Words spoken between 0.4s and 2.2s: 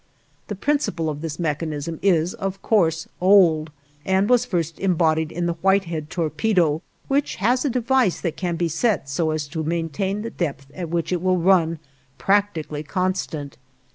The principle of this mechanism